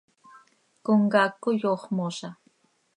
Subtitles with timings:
[0.85, 2.29] Comcaac coi ox mooza.